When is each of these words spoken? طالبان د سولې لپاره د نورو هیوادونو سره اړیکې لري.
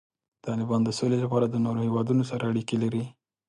طالبان 0.45 0.81
د 0.85 0.89
سولې 0.99 1.17
لپاره 1.23 1.45
د 1.49 1.55
نورو 1.65 1.79
هیوادونو 1.87 2.23
سره 2.31 2.43
اړیکې 2.51 2.75
لري. 2.83 3.03